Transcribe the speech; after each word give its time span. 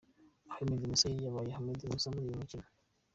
Ahmed 0.53 0.79
Musa 0.89 1.05
yari 1.07 1.23
yabaye 1.25 1.49
Ahmed 1.53 1.79
Musa 1.91 2.13
muri 2.13 2.25
uyu 2.27 2.41
mukino. 2.41 2.67